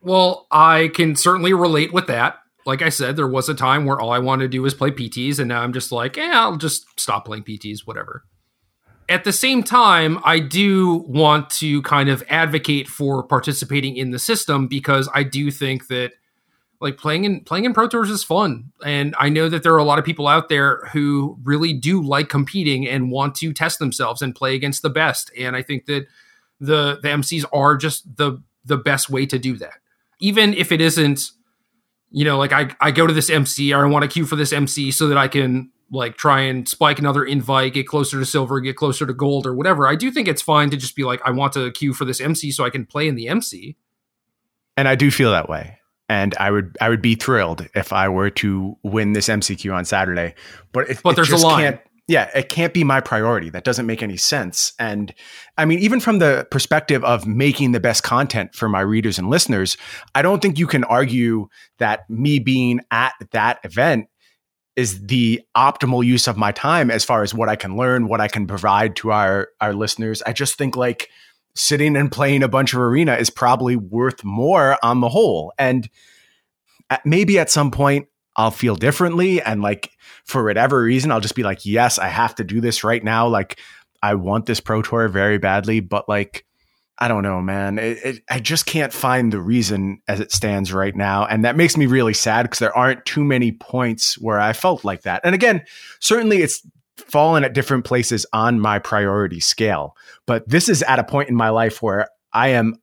[0.00, 2.40] Well, I can certainly relate with that.
[2.66, 4.90] Like I said, there was a time where all I wanted to do was play
[4.90, 8.24] PTs, and now I'm just like, yeah, I'll just stop playing PTs, whatever.
[9.08, 14.18] At the same time, I do want to kind of advocate for participating in the
[14.18, 16.12] system because I do think that
[16.80, 18.72] like playing in playing in pro tours is fun.
[18.84, 22.02] And i know that there are a lot of people out there who really do
[22.02, 25.30] like competing and want to test themselves and play against the best.
[25.38, 26.06] And i think that
[26.60, 29.78] the the mcs are just the the best way to do that.
[30.20, 31.30] Even if it isn't
[32.10, 34.36] you know like i i go to this mc or i want to queue for
[34.36, 38.26] this mc so that i can like try and spike another invite get closer to
[38.26, 41.04] silver get closer to gold or whatever i do think it's fine to just be
[41.04, 43.76] like i want to queue for this mc so i can play in the mc
[44.76, 45.78] and i do feel that way
[46.08, 49.84] and I would I would be thrilled if I were to win this MCQ on
[49.84, 50.34] Saturday.
[50.72, 51.62] But it, but it there's a line.
[51.62, 53.48] Can't, yeah, it can't be my priority.
[53.48, 54.74] That doesn't make any sense.
[54.78, 55.14] And
[55.56, 59.30] I mean, even from the perspective of making the best content for my readers and
[59.30, 59.78] listeners,
[60.14, 64.08] I don't think you can argue that me being at that event
[64.76, 68.20] is the optimal use of my time as far as what I can learn, what
[68.20, 70.22] I can provide to our our listeners.
[70.22, 71.08] I just think like
[71.54, 75.52] sitting and playing a bunch of arena is probably worth more on the whole.
[75.58, 75.88] And
[76.90, 79.40] uh, maybe at some point I'll feel differently.
[79.40, 79.90] And like
[80.24, 83.28] for whatever reason, I'll just be like, yes, I have to do this right now.
[83.28, 83.60] Like
[84.02, 86.44] I want this pro tour very badly, but like,
[86.98, 87.78] I don't know, man.
[87.78, 91.26] It, it, I just can't find the reason as it stands right now.
[91.26, 94.84] And that makes me really sad because there aren't too many points where I felt
[94.84, 95.20] like that.
[95.24, 95.64] And again,
[95.98, 96.64] certainly it's
[96.96, 99.96] fallen at different places on my priority scale.
[100.26, 102.76] But this is at a point in my life where I am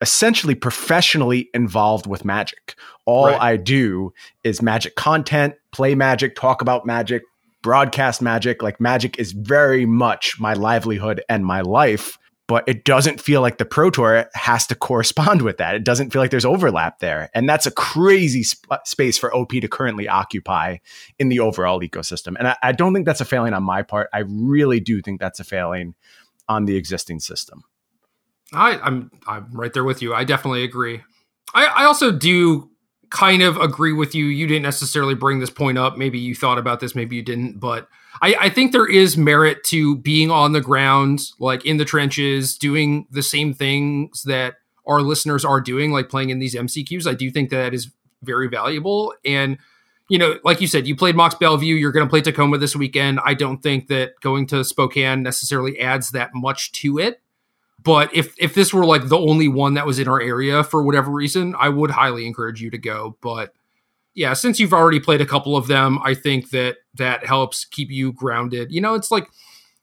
[0.00, 2.74] essentially professionally involved with magic.
[3.04, 3.40] All right.
[3.40, 4.12] I do
[4.44, 7.22] is magic content, play magic, talk about magic,
[7.62, 8.62] broadcast magic.
[8.62, 12.18] Like magic is very much my livelihood and my life
[12.52, 15.74] but it doesn't feel like the Pro Tour has to correspond with that.
[15.74, 17.30] It doesn't feel like there's overlap there.
[17.32, 20.76] And that's a crazy sp- space for OP to currently occupy
[21.18, 22.34] in the overall ecosystem.
[22.38, 24.10] And I, I don't think that's a failing on my part.
[24.12, 25.94] I really do think that's a failing
[26.46, 27.62] on the existing system.
[28.52, 30.12] I, I'm I'm right there with you.
[30.12, 31.00] I definitely agree.
[31.54, 32.70] I, I also do
[33.08, 34.26] kind of agree with you.
[34.26, 35.96] You didn't necessarily bring this point up.
[35.96, 37.88] Maybe you thought about this, maybe you didn't, but
[38.20, 42.56] I, I think there is merit to being on the ground, like in the trenches,
[42.56, 47.06] doing the same things that our listeners are doing, like playing in these MCQs.
[47.06, 47.90] I do think that is
[48.22, 49.14] very valuable.
[49.24, 49.58] And,
[50.08, 52.76] you know, like you said, you played Mox Bellevue, you're going to play Tacoma this
[52.76, 53.20] weekend.
[53.24, 57.20] I don't think that going to Spokane necessarily adds that much to it.
[57.82, 60.82] But if if this were like the only one that was in our area for
[60.84, 63.16] whatever reason, I would highly encourage you to go.
[63.20, 63.54] But
[64.14, 67.90] yeah, since you've already played a couple of them, I think that that helps keep
[67.90, 68.70] you grounded.
[68.70, 69.28] You know, it's like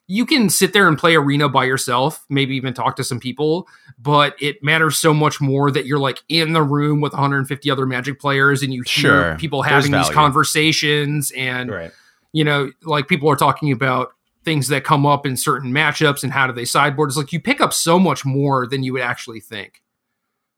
[0.07, 3.67] you can sit there and play arena by yourself, maybe even talk to some people,
[3.99, 7.85] but it matters so much more that you're like in the room with 150 other
[7.85, 9.37] Magic players and you hear sure.
[9.37, 11.91] people having these conversations and right.
[12.33, 14.11] you know, like people are talking about
[14.43, 17.09] things that come up in certain matchups and how do they sideboard.
[17.09, 19.83] It's like you pick up so much more than you would actually think.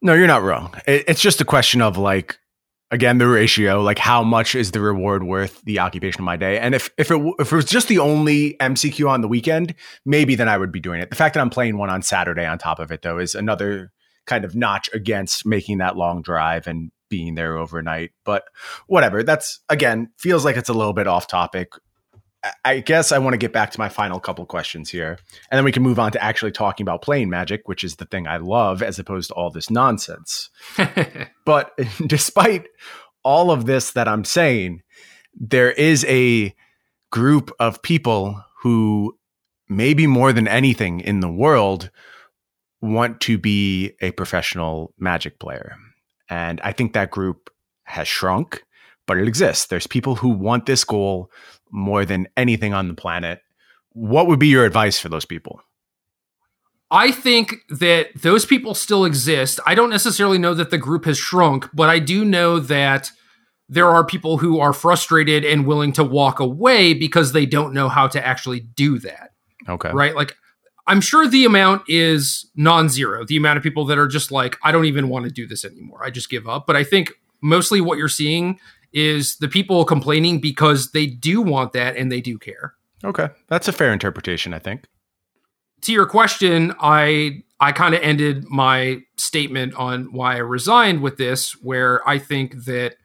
[0.01, 0.73] No, you're not wrong.
[0.87, 2.39] It's just a question of like
[2.91, 6.59] again the ratio like how much is the reward worth the occupation of my day?
[6.59, 9.73] And if if it if it was just the only mcq on the weekend
[10.05, 11.09] maybe then i would be doing it.
[11.09, 13.91] The fact that i'm playing one on saturday on top of it though is another
[14.25, 18.11] kind of notch against making that long drive and being there overnight.
[18.23, 18.45] But
[18.87, 21.73] whatever that's again feels like it's a little bit off topic
[22.65, 25.19] I guess I want to get back to my final couple questions here,
[25.51, 28.05] and then we can move on to actually talking about playing Magic, which is the
[28.05, 30.49] thing I love, as opposed to all this nonsense.
[31.45, 31.71] but
[32.07, 32.67] despite
[33.23, 34.81] all of this that I'm saying,
[35.35, 36.55] there is a
[37.11, 39.17] group of people who,
[39.69, 41.91] maybe more than anything in the world,
[42.81, 45.75] want to be a professional Magic player.
[46.29, 47.51] And I think that group
[47.83, 48.63] has shrunk,
[49.05, 49.67] but it exists.
[49.67, 51.29] There's people who want this goal
[51.71, 53.41] more than anything on the planet.
[53.93, 55.61] What would be your advice for those people?
[56.89, 59.59] I think that those people still exist.
[59.65, 63.11] I don't necessarily know that the group has shrunk, but I do know that
[63.69, 67.87] there are people who are frustrated and willing to walk away because they don't know
[67.87, 69.31] how to actually do that.
[69.69, 69.91] Okay.
[69.91, 70.13] Right?
[70.13, 70.35] Like
[70.87, 73.23] I'm sure the amount is non-zero.
[73.25, 75.63] The amount of people that are just like I don't even want to do this
[75.63, 76.03] anymore.
[76.03, 76.67] I just give up.
[76.67, 78.59] But I think mostly what you're seeing
[78.93, 82.75] is the people complaining because they do want that and they do care.
[83.03, 83.29] Okay.
[83.47, 84.85] That's a fair interpretation, I think.
[85.81, 91.17] To your question, I I kind of ended my statement on why I resigned with
[91.17, 92.95] this where I think that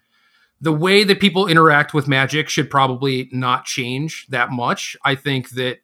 [0.61, 4.97] the way that people interact with magic should probably not change that much.
[5.05, 5.81] I think that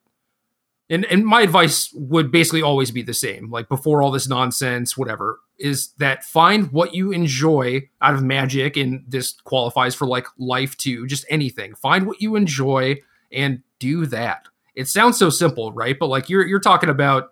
[0.91, 4.97] and, and my advice would basically always be the same like before all this nonsense
[4.97, 10.27] whatever is that find what you enjoy out of magic and this qualifies for like
[10.39, 12.97] life too just anything find what you enjoy
[13.31, 17.31] and do that it sounds so simple right but like you're you're talking about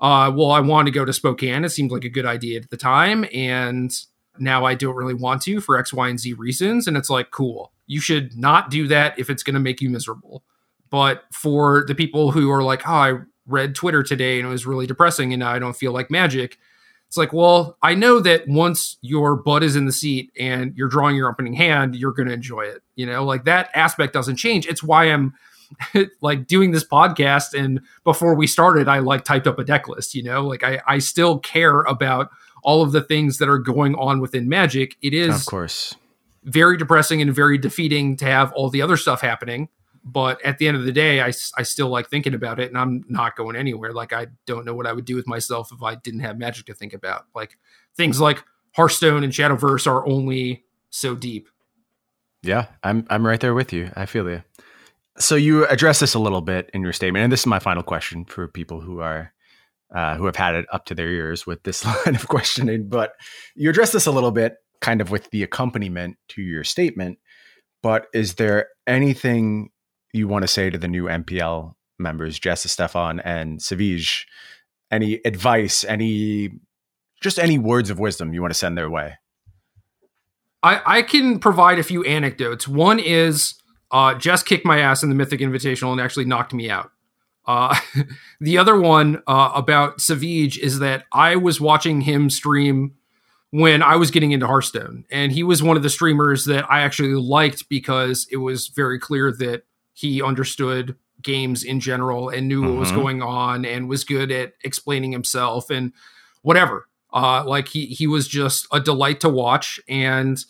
[0.00, 2.70] uh well i want to go to spokane it seemed like a good idea at
[2.70, 4.06] the time and
[4.38, 6.86] now I don't really want to for X, Y, and Z reasons.
[6.86, 7.72] And it's like, cool.
[7.86, 10.42] You should not do that if it's going to make you miserable.
[10.90, 13.14] But for the people who are like, oh, I
[13.46, 16.58] read Twitter today and it was really depressing and now I don't feel like magic.
[17.08, 20.88] It's like, well, I know that once your butt is in the seat and you're
[20.88, 22.82] drawing your opening hand, you're going to enjoy it.
[22.96, 24.66] You know, like that aspect doesn't change.
[24.66, 25.34] It's why I'm
[26.20, 27.58] like doing this podcast.
[27.58, 30.80] And before we started, I like typed up a deck list, you know, like I,
[30.86, 32.30] I still care about
[32.62, 34.96] all of the things that are going on within Magic.
[35.02, 35.94] It is, of course,
[36.42, 39.68] very depressing and very defeating to have all the other stuff happening.
[40.04, 42.76] But at the end of the day, I, I still like thinking about it and
[42.76, 43.92] I'm not going anywhere.
[43.92, 46.66] Like, I don't know what I would do with myself if I didn't have Magic
[46.66, 47.24] to think about.
[47.34, 47.56] Like,
[47.96, 51.48] things like Hearthstone and Shadowverse are only so deep.
[52.42, 53.90] Yeah, I'm I'm right there with you.
[53.96, 54.42] I feel you.
[55.18, 57.82] So you address this a little bit in your statement, and this is my final
[57.82, 59.32] question for people who are
[59.94, 62.88] uh, who have had it up to their ears with this line of questioning.
[62.88, 63.14] But
[63.54, 67.18] you address this a little bit, kind of with the accompaniment to your statement.
[67.82, 69.70] But is there anything
[70.14, 74.24] you want to say to the new MPL members, Jess, Estephan, and Savjz?
[74.90, 75.84] Any advice?
[75.84, 76.50] Any
[77.20, 79.14] just any words of wisdom you want to send their way?
[80.62, 82.66] I, I can provide a few anecdotes.
[82.68, 83.54] One is
[83.90, 86.90] uh, Jess kicked my ass in the Mythic Invitational and actually knocked me out.
[87.46, 87.76] Uh,
[88.40, 92.94] the other one uh, about Savjz is that I was watching him stream
[93.50, 96.80] when I was getting into Hearthstone, and he was one of the streamers that I
[96.80, 99.62] actually liked because it was very clear that
[99.94, 102.70] he understood games in general and knew mm-hmm.
[102.70, 103.00] what was mm-hmm.
[103.00, 105.92] going on and was good at explaining himself and
[106.42, 106.88] whatever.
[107.12, 110.44] Uh, like he he was just a delight to watch and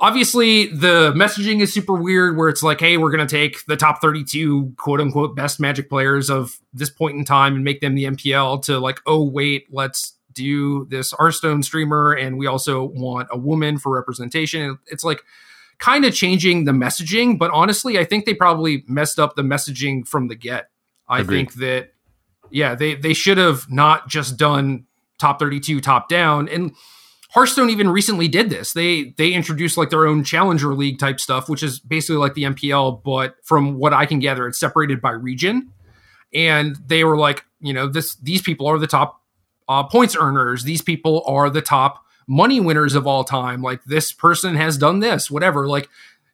[0.00, 3.76] obviously the messaging is super weird where it's like hey we're going to take the
[3.76, 7.94] top 32 quote unquote best magic players of this point in time and make them
[7.94, 13.28] the mpl to like oh wait let's do this Hearthstone streamer and we also want
[13.30, 15.22] a woman for representation it's like
[15.80, 20.06] kind of changing the messaging but honestly i think they probably messed up the messaging
[20.06, 20.70] from the get
[21.08, 21.36] i Agreed.
[21.36, 21.92] think that
[22.50, 24.86] yeah they they should have not just done
[25.18, 26.72] top 32 top down and
[27.32, 28.72] Hearthstone even recently did this.
[28.72, 32.42] They they introduced like their own challenger league type stuff, which is basically like the
[32.42, 35.70] MPL, but from what I can gather, it's separated by region.
[36.34, 39.22] And they were like, you know, this these people are the top
[39.68, 40.64] uh, points earners.
[40.64, 43.60] These people are the top money winners of all time.
[43.60, 45.66] Like this person has done this, whatever.
[45.66, 45.88] Like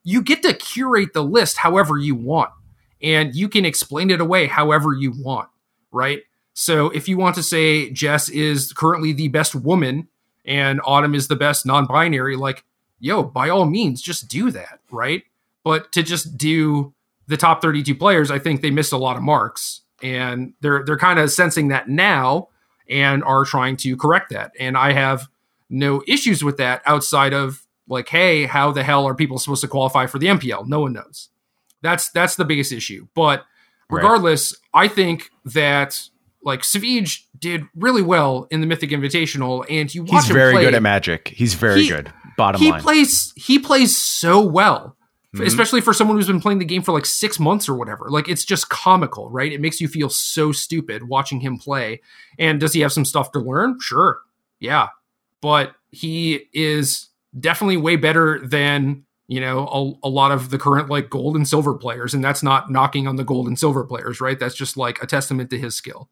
[0.04, 2.50] you get to curate the list however you want,
[3.02, 5.48] and you can explain it away however you want,
[5.90, 6.20] right?
[6.52, 10.08] So if you want to say Jess is currently the best woman
[10.44, 12.64] and Autumn is the best non-binary, like,
[13.00, 15.22] yo, by all means, just do that, right?
[15.64, 16.92] But to just do
[17.26, 19.80] the top 32 players, I think they missed a lot of marks.
[20.02, 22.48] And they're they're kind of sensing that now
[22.86, 24.52] and are trying to correct that.
[24.60, 25.28] And I have
[25.68, 29.68] no issues with that outside of like, hey, how the hell are people supposed to
[29.68, 30.66] qualify for the MPL?
[30.66, 31.28] No one knows.
[31.82, 33.06] That's that's the biggest issue.
[33.14, 33.44] But
[33.90, 34.84] regardless, right.
[34.84, 36.08] I think that
[36.42, 40.62] like Savjz did really well in the Mythic Invitational, and you watch he's very play,
[40.62, 41.28] good at Magic.
[41.28, 42.12] He's very he, good.
[42.36, 44.96] Bottom he line, he plays he plays so well,
[45.34, 45.46] mm-hmm.
[45.46, 48.06] especially for someone who's been playing the game for like six months or whatever.
[48.08, 49.52] Like it's just comical, right?
[49.52, 52.00] It makes you feel so stupid watching him play.
[52.38, 53.78] And does he have some stuff to learn?
[53.80, 54.20] Sure,
[54.60, 54.88] yeah,
[55.46, 59.66] but he is definitely way better than you know
[60.02, 63.06] a, a, lot of the current like gold and silver players and that's not knocking
[63.06, 66.08] on the gold and silver players right that's just like a testament to his skill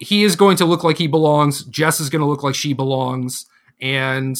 [0.00, 1.62] he is going to look like he belongs.
[1.64, 3.46] Jess is going to look like she belongs.
[3.80, 4.36] And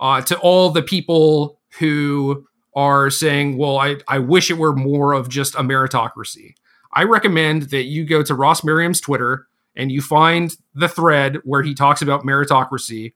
[0.00, 5.12] uh, to all the people who are saying, well, I, I wish it were more
[5.12, 6.54] of just a meritocracy,
[6.92, 11.62] I recommend that you go to Ross Merriam's Twitter and you find the thread where
[11.62, 13.14] he talks about meritocracy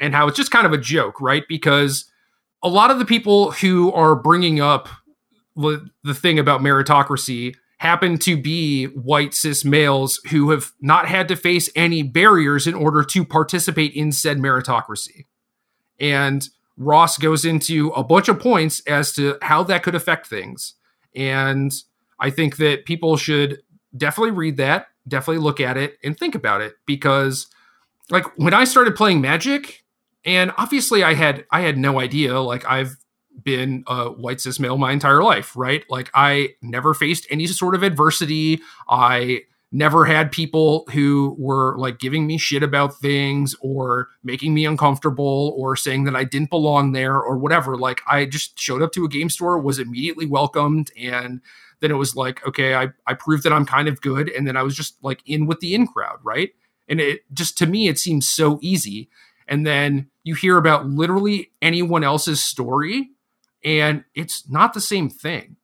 [0.00, 1.44] and how it's just kind of a joke, right?
[1.48, 2.10] Because
[2.62, 4.88] a lot of the people who are bringing up
[5.56, 11.28] the, the thing about meritocracy happen to be white cis males who have not had
[11.28, 15.26] to face any barriers in order to participate in said meritocracy.
[16.00, 20.74] And Ross goes into a bunch of points as to how that could affect things.
[21.14, 21.72] And
[22.18, 23.62] I think that people should
[23.96, 27.46] definitely read that, definitely look at it and think about it because
[28.10, 29.83] like when I started playing Magic
[30.24, 32.96] and obviously I had I had no idea like I've
[33.42, 35.84] been a white cis male my entire life, right?
[35.88, 38.60] Like I never faced any sort of adversity.
[38.88, 39.42] I
[39.74, 45.52] never had people who were like giving me shit about things or making me uncomfortable
[45.58, 47.76] or saying that I didn't belong there or whatever.
[47.76, 51.40] Like I just showed up to a game store, was immediately welcomed, and
[51.80, 54.28] then it was like, okay, I, I proved that I'm kind of good.
[54.30, 56.50] And then I was just like in with the in crowd, right?
[56.88, 59.10] And it just to me, it seems so easy.
[59.48, 63.10] And then you hear about literally anyone else's story,
[63.62, 65.56] and it's not the same thing.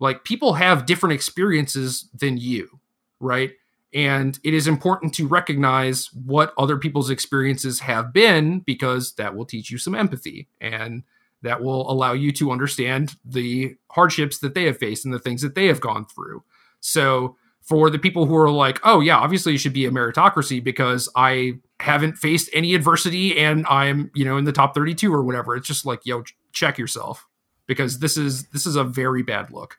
[0.00, 2.80] Like people have different experiences than you,
[3.20, 3.52] right?
[3.94, 9.46] And it is important to recognize what other people's experiences have been because that will
[9.46, 11.04] teach you some empathy and
[11.42, 15.42] that will allow you to understand the hardships that they have faced and the things
[15.42, 16.42] that they have gone through.
[16.80, 20.62] So, for the people who are like, oh, yeah, obviously it should be a meritocracy
[20.62, 25.22] because I haven't faced any adversity and I'm, you know, in the top 32 or
[25.22, 25.56] whatever.
[25.56, 26.22] It's just like, yo,
[26.52, 27.26] check yourself
[27.66, 29.76] because this is this is a very bad look.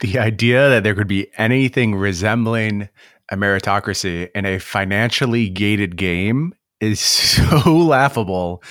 [0.00, 2.88] The idea that there could be anything resembling
[3.30, 8.62] a meritocracy in a financially gated game is so laughable.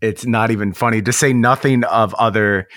[0.00, 2.68] It's not even funny to say nothing of other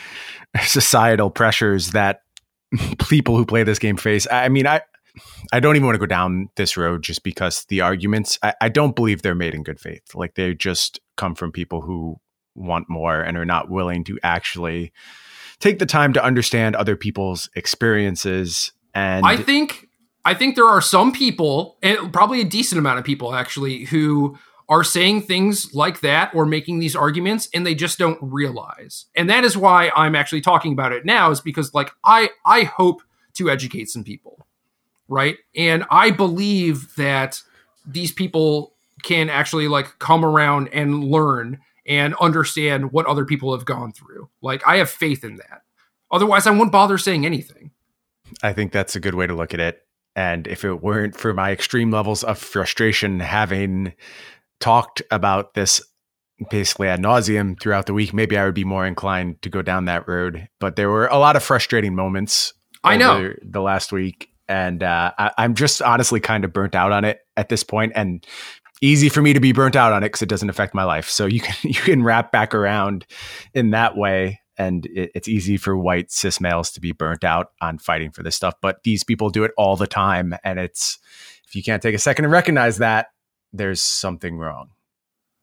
[0.61, 2.21] societal pressures that
[3.09, 4.27] people who play this game face.
[4.31, 4.81] I mean, I
[5.51, 8.69] I don't even want to go down this road just because the arguments I, I
[8.69, 10.15] don't believe they're made in good faith.
[10.15, 12.17] Like they just come from people who
[12.55, 14.91] want more and are not willing to actually
[15.59, 19.87] take the time to understand other people's experiences and I think
[20.23, 24.37] I think there are some people, and probably a decent amount of people actually, who
[24.69, 29.07] are saying things like that or making these arguments and they just don't realize.
[29.15, 32.63] And that is why I'm actually talking about it now is because like I I
[32.63, 33.01] hope
[33.33, 34.45] to educate some people.
[35.11, 35.37] Right?
[35.57, 37.41] And I believe that
[37.85, 43.65] these people can actually like come around and learn and understand what other people have
[43.65, 44.29] gone through.
[44.41, 45.63] Like I have faith in that.
[46.11, 47.71] Otherwise I wouldn't bother saying anything.
[48.41, 49.81] I think that's a good way to look at it.
[50.15, 53.93] And if it weren't for my extreme levels of frustration, having
[54.61, 55.81] talked about this
[56.49, 59.85] basically ad nauseum throughout the week, maybe I would be more inclined to go down
[59.85, 60.47] that road.
[60.59, 62.53] But there were a lot of frustrating moments.
[62.83, 66.91] I know the last week, and uh, I, I'm just honestly kind of burnt out
[66.91, 68.25] on it at this point, and
[68.81, 71.07] easy for me to be burnt out on it because it doesn't affect my life.
[71.07, 73.05] So you can you can wrap back around
[73.53, 77.47] in that way and it, it's easy for white cis males to be burnt out
[77.61, 80.99] on fighting for this stuff but these people do it all the time and it's
[81.47, 83.07] if you can't take a second to recognize that
[83.53, 84.69] there's something wrong.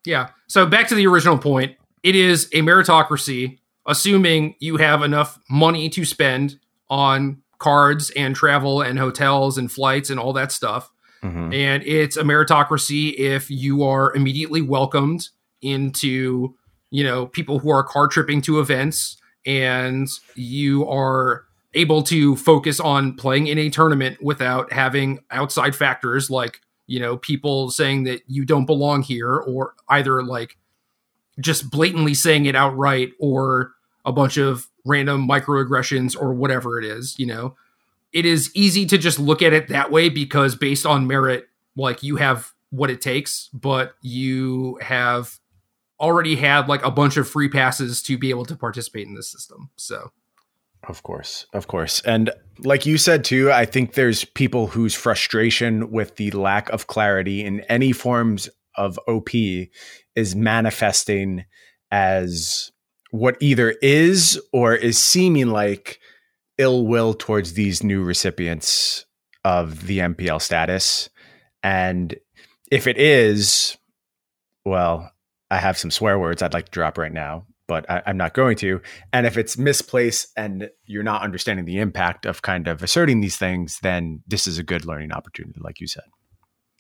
[0.05, 0.29] Yeah.
[0.47, 1.77] So back to the original point.
[2.03, 8.83] It is a meritocracy assuming you have enough money to spend on cards and travel
[8.83, 10.91] and hotels and flights and all that stuff
[11.23, 11.53] mm-hmm.
[11.53, 15.29] and it's a meritocracy if you are immediately welcomed
[15.61, 16.55] into
[16.91, 21.45] you know, people who are car tripping to events and you are
[21.75, 27.17] able to focus on playing in a tournament without having outside factors like, you know,
[27.19, 30.57] people saying that you don't belong here or either like
[31.41, 33.73] just blatantly saying it outright or
[34.05, 37.55] a bunch of random microaggressions or whatever it is, you know.
[38.13, 42.03] It is easy to just look at it that way because based on merit, like
[42.03, 45.39] you have what it takes, but you have
[46.01, 49.31] already had like a bunch of free passes to be able to participate in this
[49.31, 49.71] system.
[49.77, 50.11] So,
[50.85, 52.01] of course, of course.
[52.03, 52.31] And
[52.61, 57.45] like you said too, I think there's people whose frustration with the lack of clarity
[57.45, 59.31] in any forms of OP
[60.15, 61.45] is manifesting
[61.91, 62.71] as
[63.11, 66.01] what either is or is seeming like
[66.59, 69.07] ill will towards these new recipients
[69.45, 71.09] of the MPL status.
[71.63, 72.17] And
[72.71, 73.77] if it is,
[74.65, 75.11] well,
[75.51, 78.35] I have some swear words I'd like to drop right now, but I, am not
[78.35, 78.83] going to.
[79.13, 83.37] And if it's misplaced and you're not understanding the impact of kind of asserting these
[83.37, 86.05] things, then this is a good learning opportunity, like you said.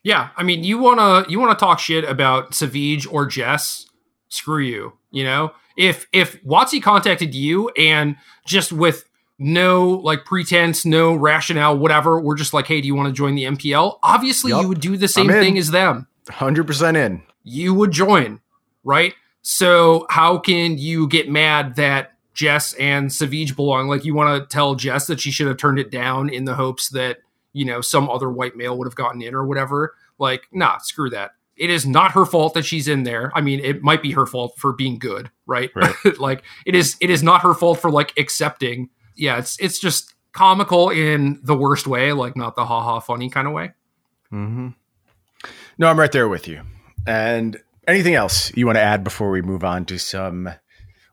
[0.03, 3.87] Yeah, I mean, you wanna you wanna talk shit about Savjz or Jess?
[4.29, 4.93] Screw you.
[5.11, 9.09] You know, if if WotC contacted you and just with
[9.39, 13.35] no like pretense, no rationale, whatever, we're just like, hey, do you want to join
[13.35, 13.99] the MPL?
[14.03, 14.61] Obviously, yep.
[14.61, 16.07] you would do the same thing as them.
[16.29, 17.22] Hundred percent in.
[17.45, 18.41] You would join
[18.89, 19.14] right?
[19.43, 23.87] So how can you get mad that Jess and Savjz belong?
[23.87, 26.55] Like you want to tell Jess that she should have turned it down in the
[26.55, 27.18] hopes that,
[27.53, 29.95] you know, some other white male would have gotten in or whatever.
[30.18, 31.33] Like, nah, screw that.
[31.59, 33.32] It is not her fault that she's in there.
[33.34, 35.70] I mean, it might be her fault for being good, right?
[35.74, 35.94] right.
[36.18, 38.90] like it is it is not her fault for like accepting.
[39.16, 43.46] Yeah, it's it's just comical in the worst way, like not the haha funny kind
[43.46, 43.72] of way.
[44.32, 44.68] Mm-hmm.
[45.78, 46.62] No, I'm right there with you.
[47.06, 50.50] And anything else you want to add before we move on to some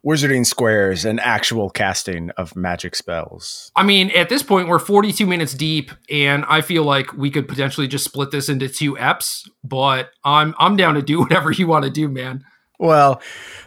[0.06, 3.72] wizarding squares and actual casting of magic spells?
[3.76, 7.47] I mean, at this point, we're 42 minutes deep, and I feel like we could
[7.47, 9.49] potentially just split this into two eps.
[9.64, 12.43] But I'm I'm down to do whatever you want to do, man.
[12.80, 13.22] Well,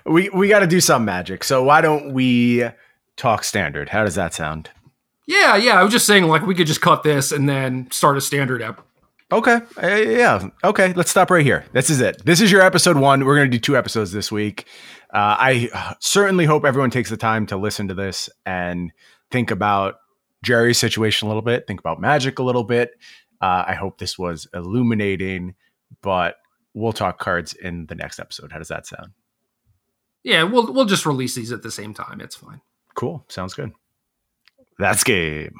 [0.04, 2.64] we we got to do some magic, so why don't we
[3.16, 3.88] talk standard?
[3.88, 4.70] How does that sound?
[5.26, 5.78] Yeah, yeah.
[5.78, 8.62] I was just saying, like, we could just cut this and then start a standard
[8.62, 8.80] ep.
[9.30, 9.60] Okay.
[9.82, 10.48] Uh, yeah.
[10.64, 10.92] Okay.
[10.94, 11.64] Let's stop right here.
[11.72, 12.24] This is it.
[12.24, 13.24] This is your episode one.
[13.24, 14.64] We're going to do two episodes this week.
[15.12, 18.92] Uh, I certainly hope everyone takes the time to listen to this and
[19.30, 19.96] think about
[20.42, 22.92] Jerry's situation a little bit, think about magic a little bit.
[23.40, 25.54] Uh, I hope this was illuminating,
[26.02, 26.36] but
[26.74, 28.52] we'll talk cards in the next episode.
[28.52, 29.12] How does that sound?
[30.22, 32.20] Yeah, we'll we'll just release these at the same time.
[32.20, 32.60] It's fine.
[32.94, 33.24] Cool.
[33.28, 33.72] Sounds good.
[34.78, 35.54] That's game.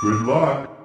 [0.00, 0.77] Good luck.